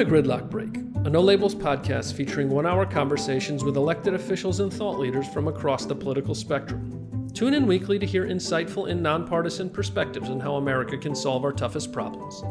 [0.00, 4.72] to Gridlock Break, a no labels podcast featuring one hour conversations with elected officials and
[4.72, 7.28] thought leaders from across the political spectrum.
[7.34, 11.52] Tune in weekly to hear insightful and nonpartisan perspectives on how America can solve our
[11.52, 12.42] toughest problems.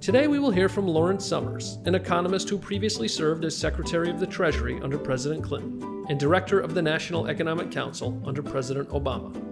[0.00, 4.20] Today, we will hear from Lawrence Summers, an economist who previously served as Secretary of
[4.20, 9.47] the Treasury under President Clinton and Director of the National Economic Council under President Obama.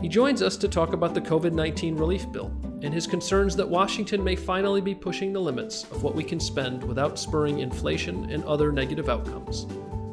[0.00, 2.52] He joins us to talk about the COVID 19 relief bill
[2.82, 6.38] and his concerns that Washington may finally be pushing the limits of what we can
[6.38, 9.64] spend without spurring inflation and other negative outcomes.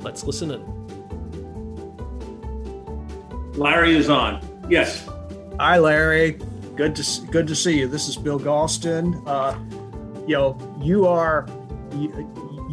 [0.02, 0.64] Let's listen in.
[3.54, 4.42] Larry is on.
[4.70, 5.08] Yes.
[5.60, 6.40] Hi, Larry.
[6.76, 7.88] Good to good to see you.
[7.88, 9.22] This is Bill Galston.
[9.28, 9.60] Uh,
[10.26, 11.46] you know, you are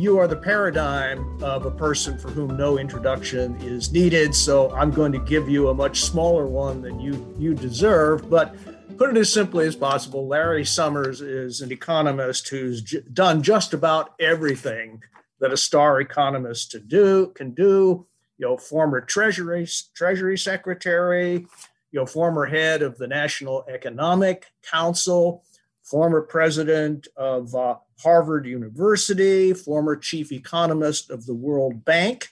[0.01, 4.35] you, are the paradigm of a person for whom no introduction is needed.
[4.35, 8.31] So I'm going to give you a much smaller one than you you deserve.
[8.31, 8.57] But
[8.97, 13.75] put it as simply as possible, Larry Summers is an economist who's j- done just
[13.75, 15.03] about everything
[15.39, 18.07] that a star economist to do can do.
[18.39, 21.47] You know, former Treasury Treasury Secretary,
[21.93, 25.45] you know, former head of the National Economic Council,
[25.83, 32.29] former president of uh, Harvard University, former chief economist of the World Bank.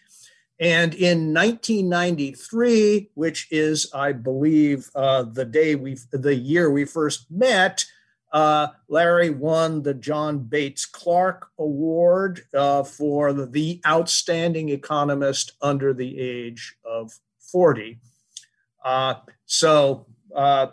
[0.60, 7.30] And in 1993, which is, I believe, uh, the day we, the year we first
[7.30, 7.84] met,
[8.33, 15.94] uh, Larry won the John Bates Clark Award uh, for the, the, outstanding economist under
[15.94, 17.12] the age of
[17.50, 17.98] 40.
[18.84, 19.14] Uh,
[19.47, 20.66] so uh,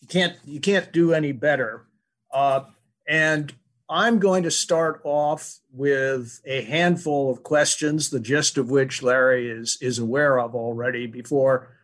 [0.00, 1.86] you can't you can't do any better.
[2.32, 2.62] Uh,
[3.06, 3.52] and
[3.92, 9.50] I'm going to start off with a handful of questions, the gist of which Larry
[9.50, 11.76] is, is aware of already before,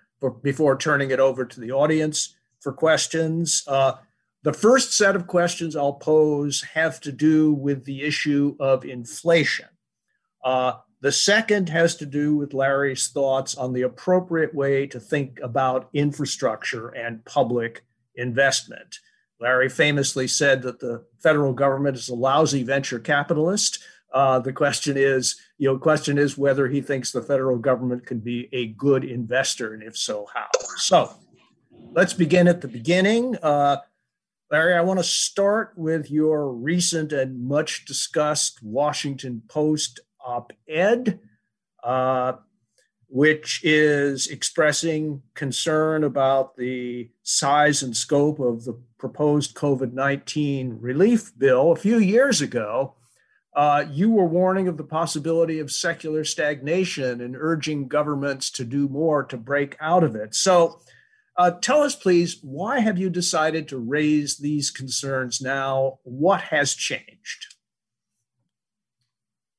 [0.42, 3.62] before turning it over to the audience for questions.
[3.66, 3.92] Uh,
[4.42, 9.68] the first set of questions I'll pose have to do with the issue of inflation.
[10.42, 15.40] Uh, the second has to do with Larry's thoughts on the appropriate way to think
[15.42, 18.96] about infrastructure and public investment.
[19.40, 23.78] Larry famously said that the federal government is a lousy venture capitalist.
[24.12, 28.18] Uh, the question is, you know, question is whether he thinks the federal government can
[28.18, 30.48] be a good investor, and if so, how.
[30.76, 31.14] So,
[31.92, 33.36] let's begin at the beginning.
[33.42, 33.78] Uh,
[34.50, 41.20] Larry, I want to start with your recent and much discussed Washington Post op-ed.
[41.84, 42.32] Uh,
[43.08, 51.32] which is expressing concern about the size and scope of the proposed COVID 19 relief
[51.38, 51.72] bill.
[51.72, 52.94] A few years ago,
[53.56, 58.88] uh, you were warning of the possibility of secular stagnation and urging governments to do
[58.88, 60.34] more to break out of it.
[60.34, 60.80] So,
[61.36, 66.00] uh, tell us, please, why have you decided to raise these concerns now?
[66.02, 67.54] What has changed?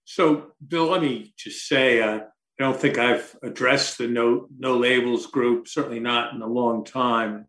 [0.04, 2.22] So, Bill, let me just say, uh,
[2.60, 6.84] I don't think I've addressed the no no labels group, certainly not in a long
[6.84, 7.48] time.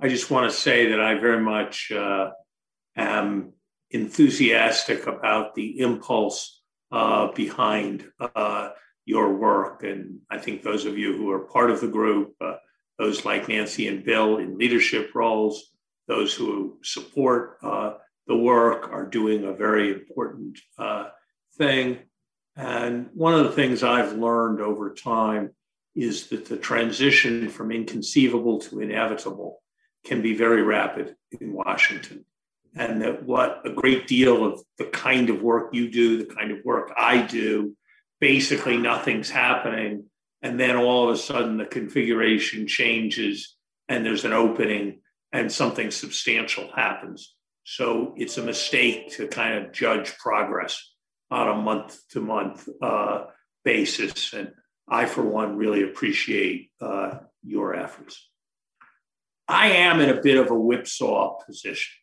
[0.00, 2.30] I just want to say that I very much uh,
[2.96, 3.52] am
[3.90, 6.62] enthusiastic about the impulse
[6.92, 8.70] uh, behind uh,
[9.04, 12.56] your work, and I think those of you who are part of the group, uh,
[12.96, 15.72] those like Nancy and Bill in leadership roles,
[16.06, 17.94] those who support uh,
[18.28, 21.08] the work, are doing a very important uh,
[21.58, 21.98] thing.
[22.56, 25.50] And one of the things I've learned over time
[25.94, 29.62] is that the transition from inconceivable to inevitable
[30.04, 32.24] can be very rapid in Washington.
[32.76, 36.50] And that what a great deal of the kind of work you do, the kind
[36.50, 37.76] of work I do,
[38.20, 40.06] basically nothing's happening.
[40.42, 43.56] And then all of a sudden the configuration changes
[43.88, 45.00] and there's an opening
[45.32, 47.34] and something substantial happens.
[47.64, 50.93] So it's a mistake to kind of judge progress
[51.34, 53.24] on a month to month uh,
[53.64, 54.32] basis.
[54.32, 54.52] And
[54.88, 58.30] I, for one, really appreciate uh, your efforts.
[59.48, 61.94] I am in a bit of a whipsaw position.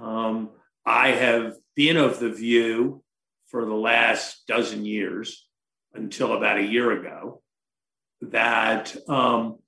[0.00, 0.50] Um,
[0.84, 3.02] I have been of the view
[3.46, 5.46] for the last dozen years,
[5.94, 7.42] until about a year ago,
[8.20, 9.58] that um,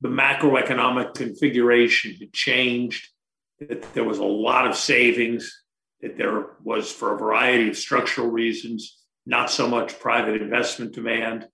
[0.00, 3.08] the macroeconomic configuration had changed,
[3.58, 5.63] that there was a lot of savings
[6.04, 11.48] that there was, for a variety of structural reasons, not so much private investment demand,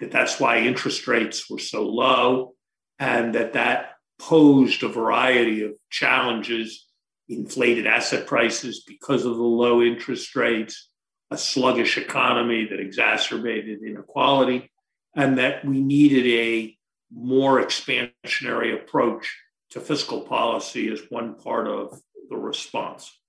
[0.00, 2.54] that that's why interest rates were so low,
[2.98, 6.86] and that that posed a variety of challenges
[7.28, 10.88] inflated asset prices because of the low interest rates,
[11.30, 14.70] a sluggish economy that exacerbated inequality,
[15.14, 16.74] and that we needed a
[17.12, 19.36] more expansionary approach
[19.68, 22.00] to fiscal policy as one part of
[22.30, 23.19] the response.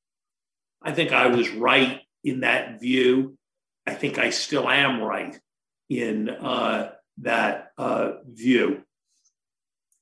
[0.81, 3.37] I think I was right in that view.
[3.85, 5.39] I think I still am right
[5.89, 8.83] in uh, that uh, view.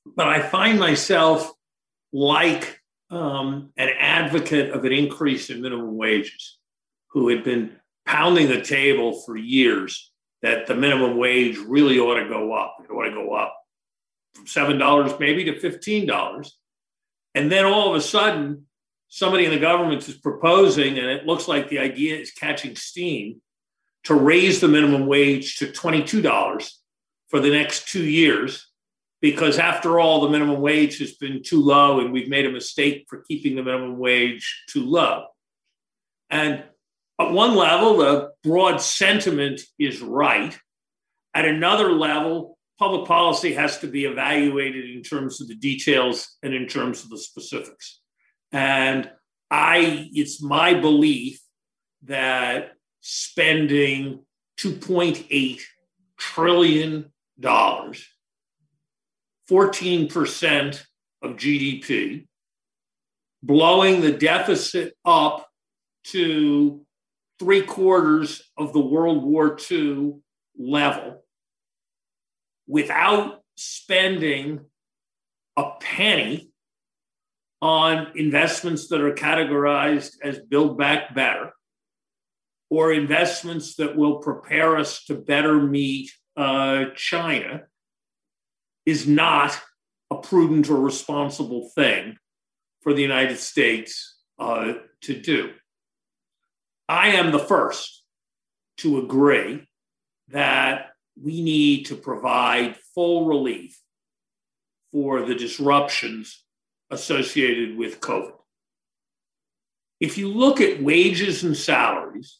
[0.06, 1.50] But I find myself
[2.12, 2.80] like
[3.10, 6.58] um, an advocate of an increase in minimum wages
[7.08, 7.76] who had been
[8.06, 10.12] pounding the table for years
[10.42, 12.76] that the minimum wage really ought to go up.
[12.82, 13.56] It ought to go up
[14.34, 16.50] from $7 maybe to $15.
[17.34, 18.66] And then all of a sudden,
[19.10, 23.42] somebody in the government is proposing, and it looks like the idea is catching steam,
[24.04, 26.70] to raise the minimum wage to $22
[27.28, 28.66] for the next two years.
[29.20, 33.04] Because after all, the minimum wage has been too low, and we've made a mistake
[33.10, 35.26] for keeping the minimum wage too low.
[36.30, 36.64] And
[37.20, 40.58] at one level, the broad sentiment is right.
[41.34, 46.54] At another level, public policy has to be evaluated in terms of the details and
[46.54, 47.99] in terms of the specifics.
[48.52, 49.10] And
[49.50, 51.40] I, it's my belief
[52.04, 54.24] that spending
[54.58, 55.60] 2.8
[56.16, 58.06] trillion dollars,
[59.50, 60.82] 14%
[61.22, 62.26] of GDP,
[63.42, 65.48] blowing the deficit up
[66.04, 66.84] to
[67.38, 70.14] three quarters of the World War II
[70.58, 71.24] level
[72.66, 74.60] without spending
[75.56, 76.49] a penny
[77.62, 81.52] on investments that are categorized as build back better
[82.70, 87.62] or investments that will prepare us to better meet uh, China
[88.86, 89.58] is not
[90.10, 92.16] a prudent or responsible thing
[92.80, 95.50] for the United States uh, to do.
[96.88, 98.04] I am the first
[98.78, 99.66] to agree
[100.28, 100.90] that
[101.20, 103.78] we need to provide full relief
[104.90, 106.44] for the disruptions
[106.90, 108.32] associated with COVID.
[110.00, 112.38] If you look at wages and salaries,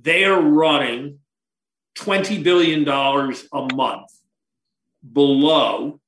[0.00, 1.20] they are running
[1.98, 4.10] $20 billion a month
[5.12, 6.00] below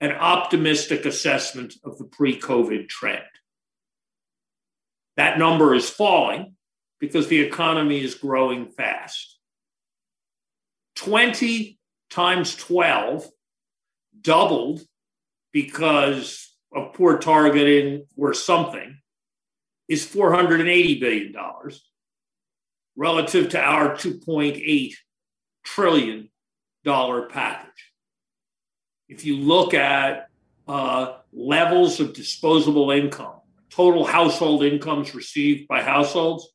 [0.00, 3.22] an optimistic assessment of the pre COVID trend.
[5.16, 6.56] That number is falling
[6.98, 9.38] because the economy is growing fast.
[10.96, 11.78] 20
[12.10, 13.28] times 12
[14.20, 14.82] doubled
[15.52, 18.98] because of poor targeting or something
[19.88, 21.34] is $480 billion
[22.96, 24.94] relative to our $2.8
[25.64, 26.28] trillion
[26.84, 27.68] package.
[29.08, 30.28] If you look at
[30.66, 33.40] uh, levels of disposable income,
[33.70, 36.48] total household incomes received by households.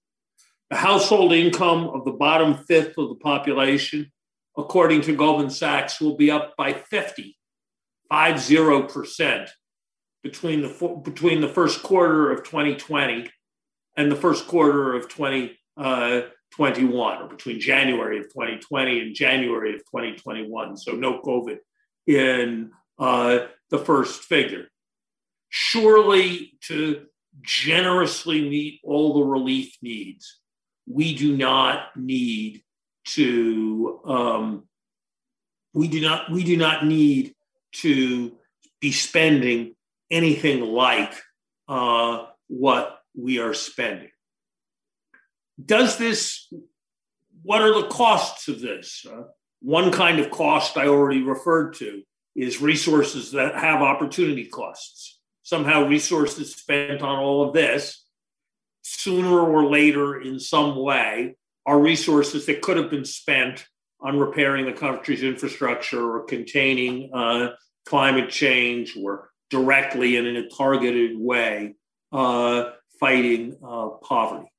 [0.70, 4.12] The household income of the bottom fifth of the population,
[4.58, 7.38] according to Goldman Sachs, will be up by 50,
[8.12, 9.50] 50%
[10.24, 13.30] between the, between the first quarter of 2020
[13.96, 20.78] and the first quarter of 2021, or between January of 2020 and January of 2021.
[20.78, 21.58] So no COVID
[22.06, 23.40] in uh,
[23.70, 24.68] the first figure
[25.50, 27.06] surely to
[27.42, 30.40] generously meet all the relief needs,
[30.88, 32.64] we do not need
[33.06, 34.64] to um,
[35.74, 37.34] we do not we do not need
[37.82, 38.34] to
[38.80, 39.76] be spending
[40.10, 41.14] anything like
[41.68, 44.10] uh, what we are spending.
[45.64, 46.52] Does this?
[47.44, 49.06] What are the costs of this?
[49.10, 49.24] Uh,
[49.62, 52.04] one kind of cost I already referred to
[52.36, 55.18] is resources that have opportunity costs
[55.48, 58.04] somehow resources spent on all of this
[58.82, 63.66] sooner or later in some way are resources that could have been spent
[64.02, 67.48] on repairing the country's infrastructure or containing uh,
[67.88, 71.76] climate change or directly and in a targeted way
[72.12, 74.52] uh, fighting uh, poverty.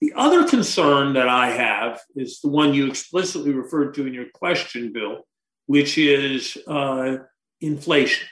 [0.00, 4.26] The other concern that I have is the one you explicitly referred to in your
[4.34, 5.26] question, Bill,
[5.66, 7.16] which is uh,
[7.62, 8.28] inflation.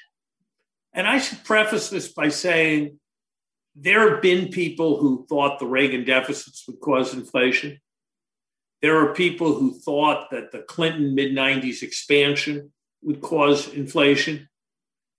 [0.93, 2.99] And I should preface this by saying
[3.75, 7.81] there have been people who thought the Reagan deficits would cause inflation.
[8.83, 14.49] There are people who thought that the Clinton mid 90s expansion would cause inflation.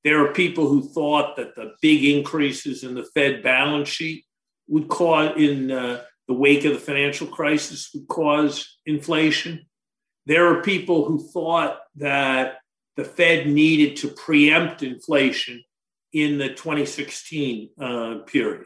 [0.04, 4.26] There are people who thought that the big increases in the Fed balance sheet
[4.68, 9.66] would cause, in uh, the wake of the financial crisis, would cause inflation.
[10.26, 12.58] There are people who thought that
[12.96, 15.64] the Fed needed to preempt inflation
[16.12, 18.66] in the 2016 uh, period.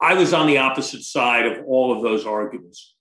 [0.00, 2.96] I was on the opposite side of all of those arguments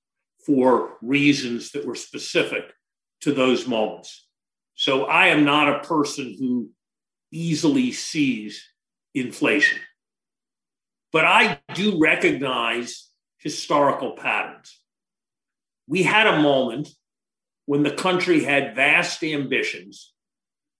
[0.45, 2.71] for reasons that were specific
[3.21, 4.27] to those moments.
[4.75, 6.69] So I am not a person who
[7.31, 8.63] easily sees
[9.13, 9.79] inflation.
[11.11, 14.79] But I do recognize historical patterns.
[15.87, 16.89] We had a moment
[17.65, 20.13] when the country had vast ambitions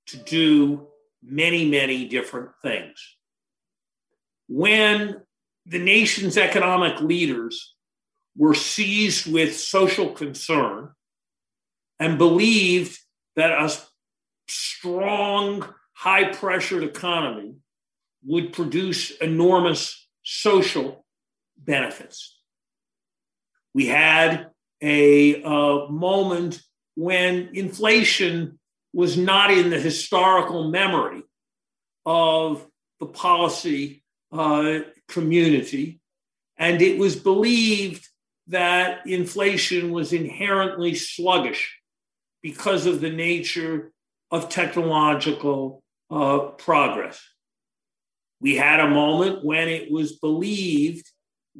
[0.07, 0.88] to do
[1.24, 3.17] many, many different things.
[4.48, 5.21] When
[5.65, 7.75] the nation's economic leaders
[8.36, 10.91] were seized with social concern
[12.00, 12.98] and believed
[13.35, 13.71] that a
[14.47, 17.55] strong, high pressured economy
[18.25, 21.05] would produce enormous social
[21.57, 22.38] benefits.
[23.73, 24.50] We had
[24.81, 26.61] a, a moment
[26.95, 28.59] when inflation
[28.93, 31.23] was not in the historical memory
[32.05, 32.67] of
[33.00, 36.01] the policy uh, community.
[36.57, 38.07] And it was believed
[38.47, 41.80] that inflation was inherently sluggish
[42.41, 43.91] because of the nature
[44.31, 47.21] of technological uh, progress.
[48.39, 51.10] We had a moment when it was believed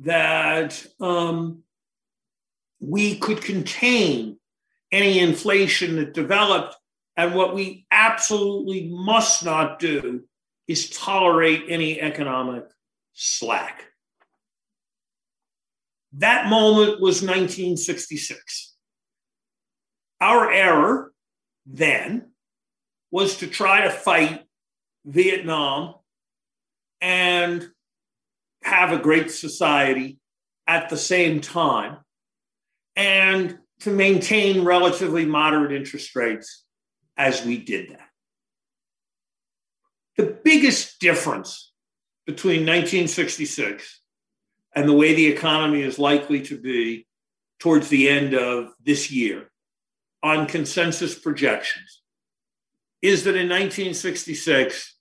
[0.01, 1.63] that um,
[2.79, 4.38] we could contain
[4.91, 6.75] any inflation that developed.
[7.15, 10.23] And what we absolutely must not do
[10.67, 12.63] is tolerate any economic
[13.13, 13.85] slack.
[16.13, 18.70] That moment was 1966.
[20.21, 21.11] Our error
[21.65, 22.27] then
[23.09, 24.43] was to try to fight
[25.03, 25.95] Vietnam
[27.01, 27.67] and
[28.63, 30.19] have a great society
[30.67, 31.97] at the same time
[32.95, 36.65] and to maintain relatively moderate interest rates
[37.17, 38.07] as we did that.
[40.17, 41.73] The biggest difference
[42.27, 44.01] between 1966
[44.75, 47.07] and the way the economy is likely to be
[47.59, 49.50] towards the end of this year
[50.23, 52.01] on consensus projections
[53.01, 54.95] is that in 1966,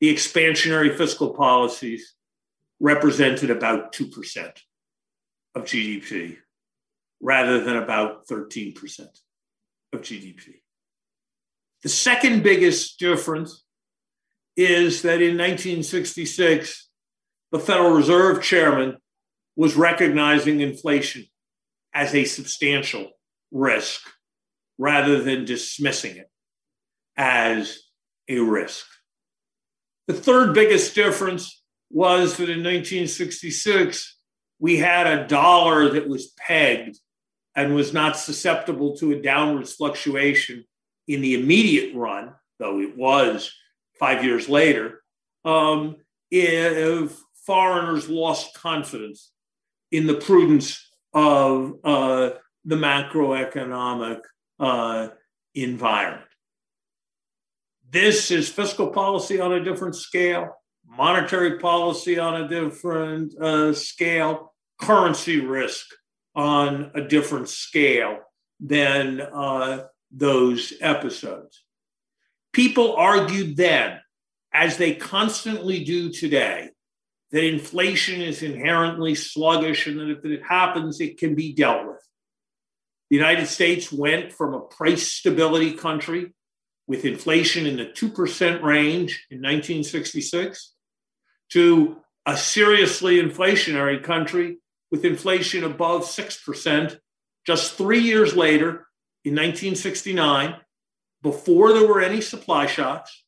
[0.00, 2.14] the expansionary fiscal policies
[2.80, 4.58] represented about 2%
[5.54, 6.36] of GDP
[7.20, 9.06] rather than about 13%
[9.92, 10.60] of GDP.
[11.82, 13.64] The second biggest difference
[14.56, 16.88] is that in 1966,
[17.52, 18.96] the Federal Reserve chairman
[19.56, 21.26] was recognizing inflation
[21.94, 23.10] as a substantial
[23.50, 24.00] risk
[24.78, 26.30] rather than dismissing it
[27.16, 27.78] as
[28.28, 28.86] a risk.
[30.08, 34.16] The third biggest difference was that in 1966,
[34.58, 36.98] we had a dollar that was pegged
[37.54, 40.64] and was not susceptible to a downwards fluctuation
[41.06, 43.52] in the immediate run, though it was
[43.98, 45.02] five years later,
[45.44, 45.96] um,
[46.30, 49.32] if foreigners lost confidence
[49.90, 52.30] in the prudence of uh,
[52.64, 54.20] the macroeconomic
[54.62, 55.08] uh,
[55.54, 56.24] environment.
[57.90, 64.54] This is fiscal policy on a different scale, monetary policy on a different uh, scale,
[64.80, 65.86] currency risk
[66.34, 68.20] on a different scale
[68.60, 71.64] than uh, those episodes.
[72.52, 73.98] People argued then,
[74.54, 76.70] as they constantly do today,
[77.32, 82.06] that inflation is inherently sluggish and that if it happens, it can be dealt with.
[83.12, 86.32] The United States went from a price stability country
[86.86, 90.72] with inflation in the 2% range in 1966
[91.50, 94.56] to a seriously inflationary country
[94.90, 96.98] with inflation above 6%
[97.46, 98.86] just three years later
[99.26, 100.56] in 1969,
[101.20, 103.24] before there were any supply shocks,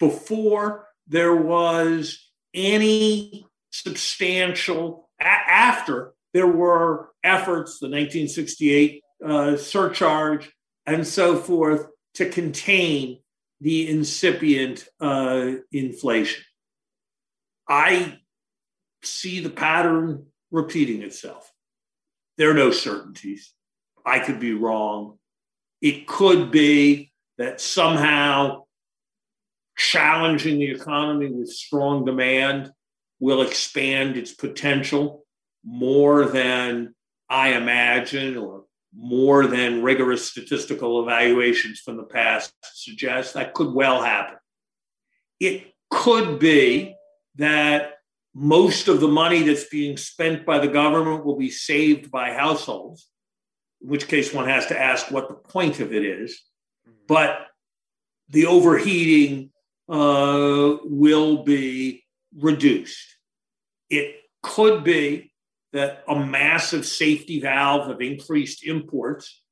[0.00, 10.52] before there was any substantial, a- after there were efforts, the 1968 uh, surcharge
[10.84, 13.20] and so forth, to contain
[13.60, 16.44] the incipient uh, inflation.
[17.68, 18.18] I
[19.02, 21.50] see the pattern repeating itself.
[22.36, 23.52] There are no certainties.
[24.04, 25.18] I could be wrong.
[25.80, 28.64] It could be that somehow
[29.78, 32.72] challenging the economy with strong demand
[33.20, 35.23] will expand its potential
[35.64, 36.94] more than
[37.28, 38.64] I imagine or
[38.96, 43.34] more than rigorous statistical evaluations from the past suggest.
[43.34, 44.36] That could well happen.
[45.40, 46.94] It could be
[47.36, 47.94] that
[48.34, 53.08] most of the money that's being spent by the government will be saved by households,
[53.80, 56.40] in which case one has to ask what the point of it is.
[56.88, 56.98] Mm-hmm.
[57.08, 57.46] But
[58.28, 59.50] the overheating
[59.88, 62.04] uh, will be
[62.36, 63.06] reduced.
[63.90, 65.32] It could be
[65.74, 69.42] that a massive safety valve of increased imports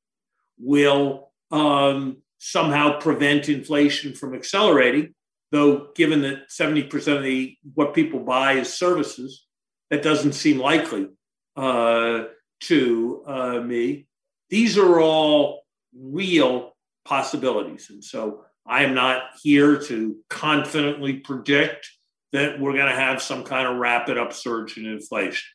[0.57, 5.13] will um, somehow prevent inflation from accelerating
[5.53, 9.45] though given that 70% of the what people buy is services
[9.91, 11.07] that doesn't seem likely
[11.55, 12.23] uh,
[12.61, 14.07] to uh, me.
[14.49, 15.61] These are all
[15.95, 16.75] real
[17.05, 17.91] possibilities.
[17.91, 21.87] And so I am not here to confidently predict
[22.31, 25.52] that we're going to have some kind of rapid upsurge in inflation.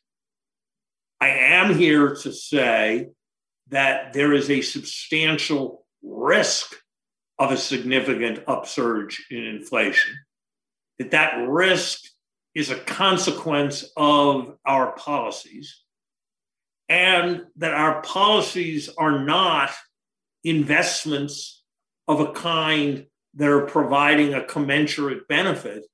[1.21, 3.09] I am here to say
[3.69, 6.75] that there is a substantial risk
[7.37, 10.15] of a significant upsurge in inflation,
[10.97, 11.99] that that risk
[12.55, 15.83] is a consequence of our policies,
[16.87, 19.71] and that our policies are not
[20.43, 21.63] investments
[22.07, 25.85] of a kind that are providing a commensurate benefit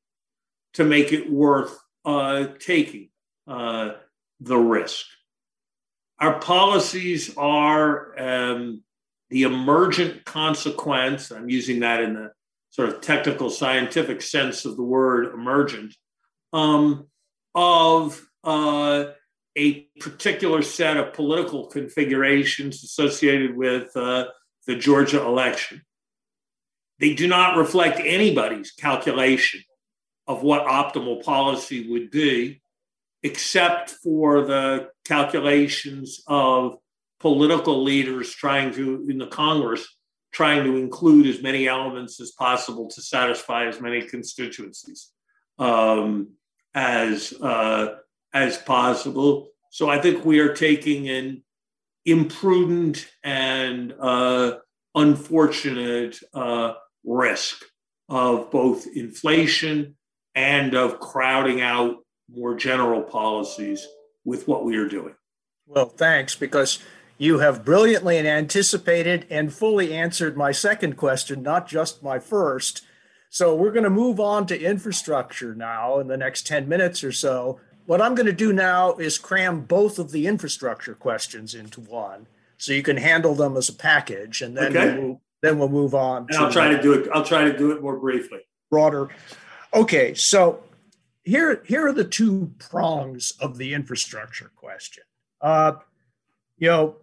[0.73, 3.09] to make it worth uh, taking
[3.47, 3.91] uh,
[4.39, 5.05] the risk.
[6.19, 8.83] Our policies are um,
[9.29, 12.31] the emergent consequence, I'm using that in the
[12.69, 15.95] sort of technical scientific sense of the word emergent,
[16.53, 17.07] um,
[17.53, 19.05] of uh,
[19.57, 24.25] a particular set of political configurations associated with uh,
[24.67, 25.81] the Georgia election.
[26.99, 29.61] They do not reflect anybody's calculation
[30.27, 32.61] of what optimal policy would be,
[33.25, 36.77] except for the calculations of
[37.19, 39.83] political leaders trying to, in the Congress,
[40.31, 45.09] trying to include as many elements as possible to satisfy as many constituencies
[45.57, 46.33] um,
[46.75, 47.95] as uh,
[48.31, 49.47] as possible.
[49.71, 51.43] So I think we are taking an
[52.05, 54.57] imprudent and uh,
[54.93, 57.65] unfortunate uh, risk
[58.07, 59.95] of both inflation
[60.35, 63.87] and of crowding out more general policies
[64.23, 65.15] with what we are doing.
[65.67, 66.79] Well, thanks, because
[67.17, 72.81] you have brilliantly anticipated and fully answered my second question, not just my first.
[73.29, 77.11] So we're going to move on to infrastructure now in the next 10 minutes or
[77.11, 77.59] so.
[77.85, 82.27] What I'm going to do now is cram both of the infrastructure questions into one,
[82.57, 84.97] so you can handle them as a package, and then okay.
[84.97, 86.25] we'll, then we'll move on.
[86.29, 87.07] And I'll try to do it.
[87.13, 88.39] I'll try to do it more briefly.
[88.71, 89.09] Broader.
[89.73, 90.63] Okay, so
[91.25, 95.03] here here are the two prongs of the infrastructure question.
[95.41, 95.73] Uh,
[96.57, 96.97] you know,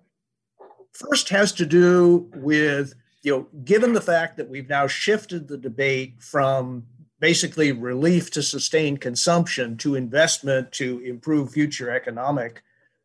[0.92, 5.58] first has to do with you know, given the fact that we've now shifted the
[5.58, 6.84] debate from
[7.20, 12.62] basically relief to sustain consumption to investment to improve future economic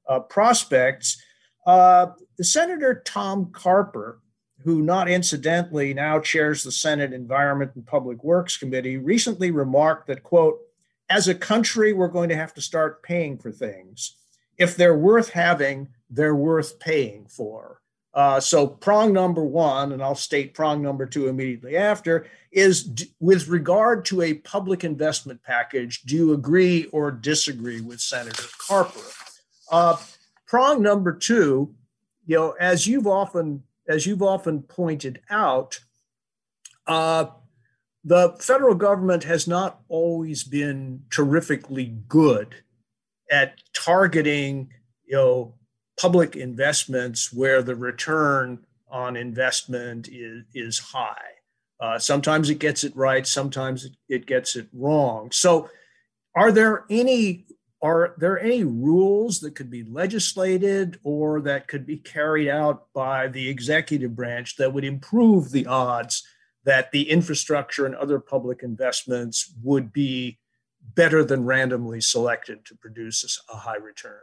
[0.09, 1.21] uh, prospects.
[1.67, 2.07] Uh,
[2.41, 4.19] Senator Tom Carper,
[4.63, 10.23] who not incidentally now chairs the Senate Environment and Public Works Committee, recently remarked that,
[10.23, 10.57] quote,
[11.09, 14.17] as a country, we're going to have to start paying for things.
[14.57, 17.81] If they're worth having, they're worth paying for.
[18.13, 23.13] Uh, so, prong number one, and I'll state prong number two immediately after, is d-
[23.19, 28.99] with regard to a public investment package, do you agree or disagree with Senator Carper?
[29.71, 29.97] Uh,
[30.47, 31.75] prong number two,
[32.25, 35.79] you know, as you've often as you've often pointed out,
[36.87, 37.25] uh,
[38.07, 42.55] the federal government has not always been terrifically good
[43.29, 44.69] at targeting,
[45.05, 45.55] you know,
[45.99, 51.17] public investments where the return on investment is, is high.
[51.81, 55.29] Uh, sometimes it gets it right, sometimes it, it gets it wrong.
[55.33, 55.69] So,
[56.33, 57.45] are there any
[57.81, 63.27] are there any rules that could be legislated or that could be carried out by
[63.27, 66.23] the executive branch that would improve the odds
[66.67, 70.37] that the infrastructure and other public investments would be
[70.93, 74.21] better than randomly selected to produce a high return?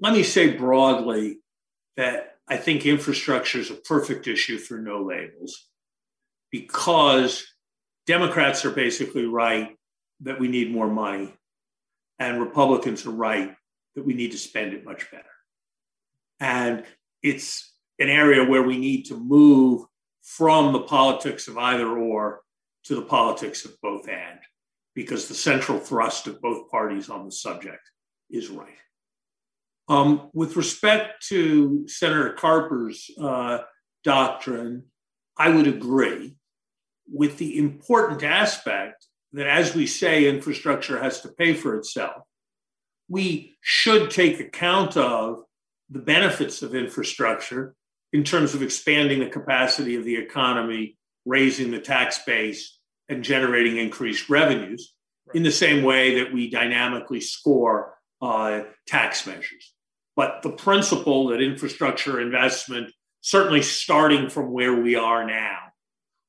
[0.00, 1.38] let me say broadly
[1.96, 5.68] that I think infrastructure is a perfect issue for no labels
[6.50, 7.46] because
[8.06, 9.76] Democrats are basically right
[10.20, 11.34] that we need more money,
[12.18, 13.54] and Republicans are right
[13.94, 15.24] that we need to spend it much better.
[16.40, 16.84] And
[17.22, 19.84] it's an area where we need to move
[20.24, 22.40] from the politics of either or
[22.84, 24.40] to the politics of both and,
[24.94, 27.90] because the central thrust of both parties on the subject
[28.30, 28.68] is right.
[29.88, 33.58] Um, with respect to Senator Carper's uh,
[34.02, 34.84] doctrine,
[35.36, 36.36] I would agree
[37.06, 42.22] with the important aspect that, as we say, infrastructure has to pay for itself.
[43.08, 45.42] We should take account of
[45.90, 47.74] the benefits of infrastructure
[48.14, 50.96] in terms of expanding the capacity of the economy,
[51.26, 54.94] raising the tax base, and generating increased revenues
[55.34, 59.74] in the same way that we dynamically score uh, tax measures.
[60.14, 65.58] But the principle that infrastructure investment, certainly starting from where we are now,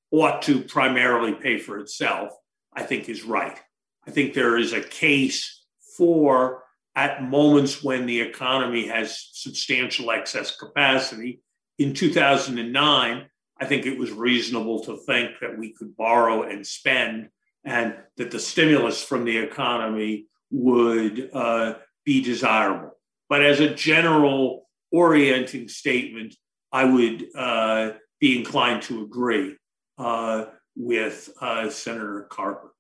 [0.10, 2.32] ought to primarily pay for itself,
[2.74, 3.60] I think is right.
[4.08, 5.64] I think there is a case
[5.96, 6.64] for
[6.96, 11.42] at moments when the economy has substantial excess capacity.
[11.78, 13.26] In 2009,
[13.60, 17.30] I think it was reasonable to think that we could borrow and spend
[17.64, 22.92] and that the stimulus from the economy would uh, be desirable.
[23.28, 26.36] But as a general orienting statement,
[26.72, 29.56] I would uh, be inclined to agree
[29.98, 32.74] uh, with uh, Senator Carper.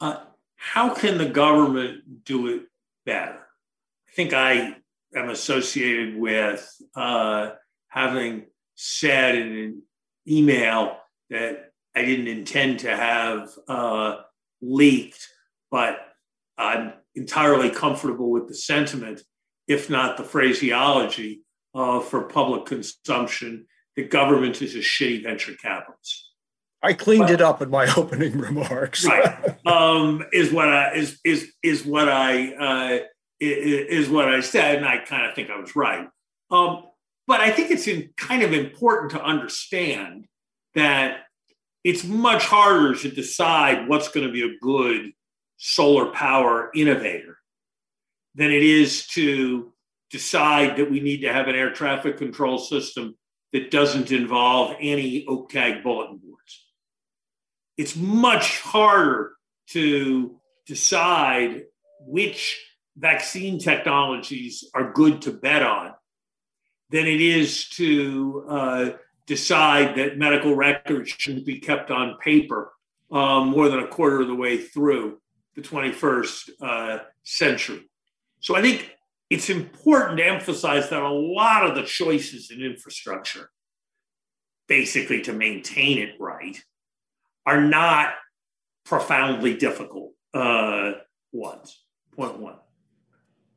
[0.00, 0.20] Uh,
[0.56, 2.62] how can the government do it
[3.04, 3.38] better?
[4.08, 4.76] I think I
[5.14, 7.50] am associated with uh,
[7.94, 8.42] having
[8.74, 9.82] said in an
[10.28, 10.96] email
[11.30, 14.16] that I didn't intend to have uh,
[14.60, 15.28] leaked,
[15.70, 15.98] but
[16.58, 19.22] I'm entirely comfortable with the sentiment,
[19.68, 23.66] if not the phraseology, uh, for public consumption.
[23.94, 26.32] The government is a shitty venture capitalist.
[26.82, 29.06] I cleaned it up in my opening remarks.
[29.06, 33.04] right, um, is what I is is is what I uh,
[33.38, 36.08] is, what I said, and I kind of think I was right.
[36.50, 36.86] Um,
[37.26, 40.26] but I think it's in, kind of important to understand
[40.74, 41.20] that
[41.82, 45.12] it's much harder to decide what's going to be a good
[45.56, 47.38] solar power innovator
[48.34, 49.72] than it is to
[50.10, 53.16] decide that we need to have an air traffic control system
[53.52, 56.66] that doesn't involve any OCAG bulletin boards.
[57.76, 59.32] It's much harder
[59.70, 61.64] to decide
[62.00, 62.60] which
[62.96, 65.94] vaccine technologies are good to bet on
[66.90, 68.90] than it is to uh,
[69.26, 72.72] decide that medical records shouldn't be kept on paper
[73.10, 75.20] um, more than a quarter of the way through
[75.54, 77.88] the 21st uh, century.
[78.40, 78.94] So I think
[79.30, 83.50] it's important to emphasize that a lot of the choices in infrastructure,
[84.68, 86.62] basically to maintain it right,
[87.46, 88.14] are not
[88.84, 90.92] profoundly difficult uh,
[91.32, 91.82] ones.
[92.16, 92.56] Point one.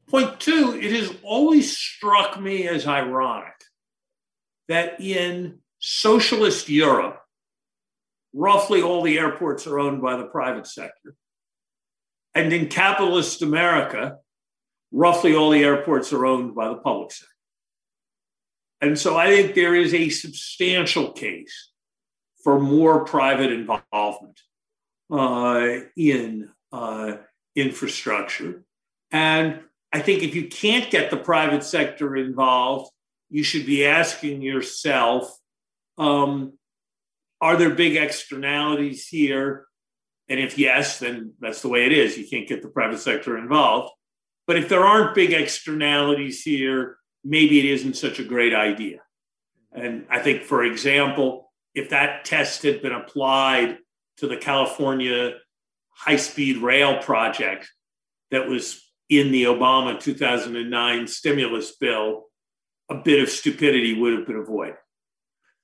[0.10, 3.54] Point two, it has always struck me as ironic
[4.70, 7.22] that in socialist Europe,
[8.34, 11.16] roughly all the airports are owned by the private sector.
[12.34, 14.18] And in capitalist America,
[14.92, 17.34] roughly all the airports are owned by the public sector.
[18.80, 21.72] And so I think there is a substantial case
[22.44, 24.40] for more private involvement
[25.12, 27.18] uh, in uh,
[27.56, 28.64] infrastructure.
[29.12, 32.92] And I think if you can't get the private sector involved,
[33.30, 35.32] you should be asking yourself
[35.98, 36.54] um,
[37.42, 39.66] are there big externalities here?
[40.30, 42.18] And if yes, then that's the way it is.
[42.18, 43.94] You can't get the private sector involved.
[44.46, 49.00] But if there aren't big externalities here, maybe it isn't such a great idea.
[49.74, 53.78] And I think, for example, if that test had been applied
[54.18, 55.34] to the California
[55.90, 57.72] high speed rail project
[58.32, 62.26] that was in the Obama 2009 stimulus bill,
[62.90, 64.76] a bit of stupidity would have been avoided.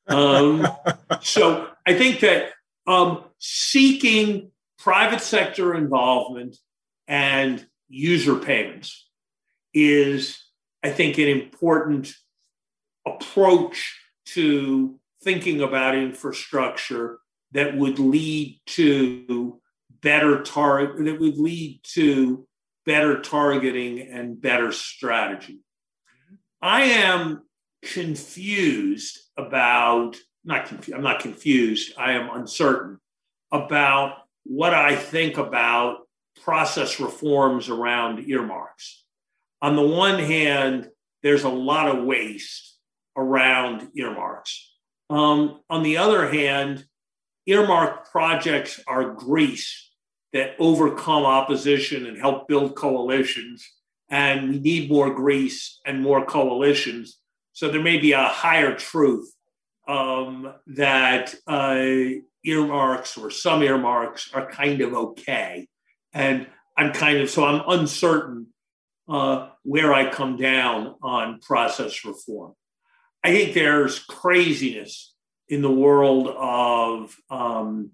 [0.07, 0.67] Um,
[1.21, 2.51] so I think that
[2.87, 6.57] um, seeking private sector involvement
[7.07, 9.07] and user payments
[9.73, 10.41] is,
[10.83, 12.13] I think, an important
[13.05, 17.19] approach to thinking about infrastructure
[17.51, 19.59] that would lead to
[20.01, 22.45] better target that would lead to
[22.85, 25.59] better targeting and better strategy.
[26.61, 27.43] I am
[27.81, 32.99] confused about not confused, I'm not confused, I am uncertain
[33.51, 36.07] about what I think about
[36.43, 39.05] process reforms around earmarks.
[39.61, 40.89] On the one hand,
[41.21, 42.77] there's a lot of waste
[43.15, 44.73] around earmarks.
[45.09, 46.85] Um, on the other hand,
[47.45, 49.91] earmark projects are grease
[50.33, 53.67] that overcome opposition and help build coalitions.
[54.09, 57.19] And we need more grease and more coalitions.
[57.53, 59.31] So there may be a higher truth
[59.87, 65.67] um, that uh, earmarks or some earmarks are kind of okay.
[66.13, 68.47] And I'm kind of, so I'm uncertain
[69.07, 72.53] uh, where I come down on process reform.
[73.23, 75.13] I think there's craziness
[75.47, 77.91] in the world of um,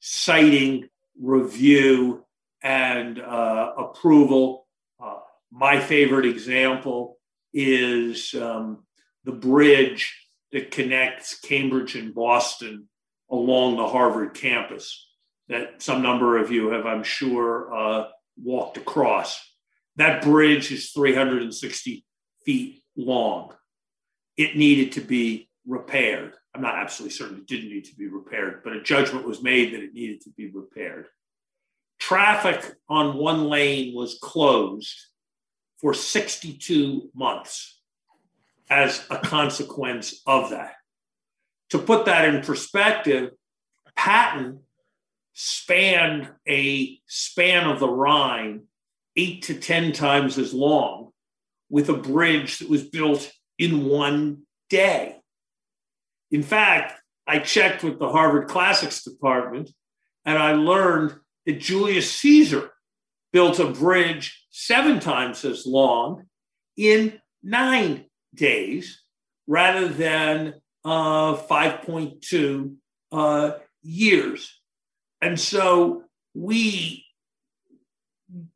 [0.00, 0.88] siting
[1.20, 2.24] review
[2.62, 4.66] and uh, approval.
[5.02, 5.18] Uh,
[5.50, 7.18] my favorite example
[7.52, 8.84] is um,
[9.24, 10.14] the bridge
[10.52, 12.88] that connects Cambridge and Boston
[13.30, 15.08] along the Harvard campus
[15.48, 19.40] that some number of you have, I'm sure, uh, walked across.
[19.96, 22.04] That bridge is 360
[22.44, 23.52] feet long.
[24.36, 26.34] It needed to be repaired.
[26.54, 29.72] I'm not absolutely certain it didn't need to be repaired, but a judgment was made
[29.72, 31.06] that it needed to be repaired.
[31.98, 34.94] Traffic on one lane was closed
[35.78, 37.80] for 62 months
[38.68, 40.74] as a consequence of that.
[41.70, 43.30] To put that in perspective,
[43.96, 44.60] Patton
[45.32, 48.64] spanned a span of the Rhine
[49.16, 51.12] eight to 10 times as long
[51.70, 55.21] with a bridge that was built in one day.
[56.32, 59.70] In fact, I checked with the Harvard Classics department
[60.24, 61.14] and I learned
[61.46, 62.70] that Julius Caesar
[63.32, 66.24] built a bridge seven times as long
[66.76, 69.02] in nine days
[69.46, 72.76] rather than uh, 5.2
[73.12, 74.60] uh, years.
[75.20, 77.04] And so we,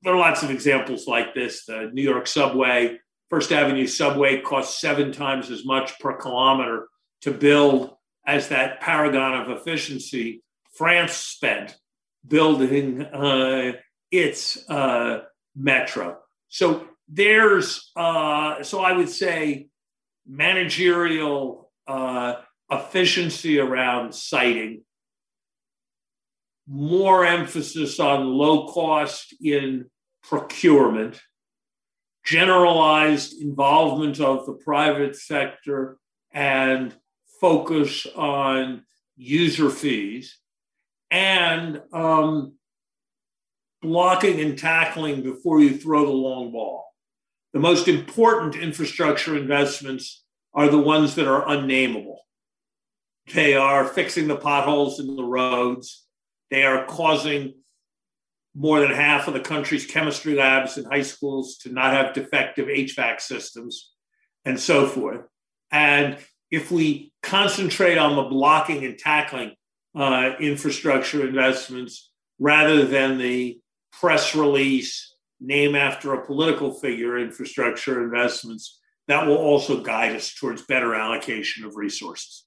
[0.03, 1.67] there are lots of examples like this.
[1.67, 6.89] The New York subway, First Avenue subway cost seven times as much per kilometer
[7.23, 10.43] to build as that paragon of efficiency
[10.77, 11.77] France spent
[12.27, 13.73] building uh,
[14.11, 15.21] its uh,
[15.55, 16.19] metro.
[16.49, 19.69] So there's, uh, so I would say,
[20.27, 22.35] managerial uh,
[22.71, 24.83] efficiency around siting,
[26.69, 29.87] more emphasis on low cost in
[30.23, 31.21] procurement,
[32.25, 35.97] generalized involvement of the private sector,
[36.33, 36.95] and
[37.41, 38.85] focus on
[39.17, 40.39] user fees,
[41.11, 42.55] and um,
[43.83, 46.87] blocking and tackling before you throw the long ball.
[47.53, 52.21] The most important infrastructure investments are the ones that are unnameable.
[53.33, 56.07] They are fixing the potholes in the roads.
[56.51, 57.55] They are causing
[58.55, 62.69] more than half of the country's chemistry labs and high schools to not have defective
[62.69, 63.93] HVAC systems
[64.45, 65.23] and so forth.
[65.71, 66.19] And
[66.51, 69.53] if we concentrate on the blocking and tackling
[69.95, 73.59] uh, infrastructure investments rather than the
[73.93, 80.63] press release, name after a political figure infrastructure investments, that will also guide us towards
[80.63, 82.45] better allocation of resources.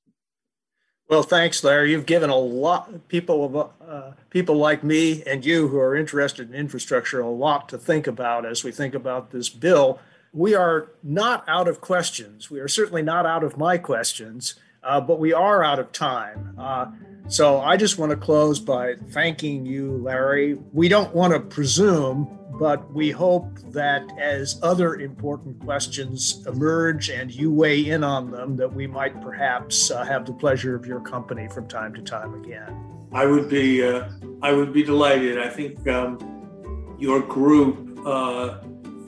[1.10, 1.92] Well, thanks, Larry.
[1.92, 6.50] You've given a lot people of uh, people like me and you who are interested
[6.50, 10.00] in infrastructure a lot to think about as we think about this bill.
[10.34, 12.52] We are not out of questions.
[12.52, 16.56] We are certainly not out of my questions, uh, but we are out of time.
[16.58, 16.88] Uh,
[17.28, 20.58] so I just want to close by thanking you, Larry.
[20.74, 27.32] We don't want to presume, but we hope that as other important questions emerge and
[27.32, 31.02] you weigh in on them, that we might perhaps uh, have the pleasure of your
[31.02, 32.76] company from time to time again.
[33.12, 34.10] I would be, uh,
[34.42, 35.40] I would be delighted.
[35.40, 38.58] I think um, your group uh,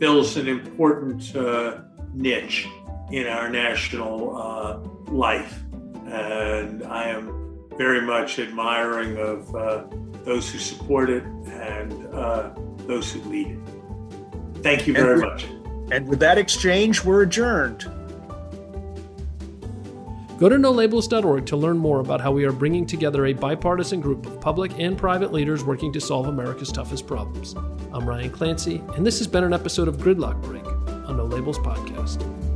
[0.02, 1.78] fills an important uh,
[2.12, 2.68] niche
[3.12, 4.80] in our national uh,
[5.12, 5.62] life,
[6.08, 9.84] and I am very much admiring of uh,
[10.26, 12.50] those who support it and uh,
[12.88, 13.60] those who lead it.
[14.64, 15.44] Thank you very much.
[15.92, 17.86] And with that exchange, we're adjourned.
[20.42, 24.26] Go to nolabels.org to learn more about how we are bringing together a bipartisan group
[24.26, 27.54] of public and private leaders working to solve America's toughest problems.
[27.94, 30.66] I'm Ryan Clancy, and this has been an episode of Gridlock Break
[31.08, 32.51] on No Labels Podcast.